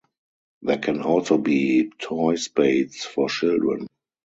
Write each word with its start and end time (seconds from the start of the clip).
There 0.63 0.79
can 0.79 1.03
also 1.03 1.37
be 1.37 1.91
toy 1.99 2.33
spades 2.33 3.05
for 3.05 3.29
children. 3.29 3.85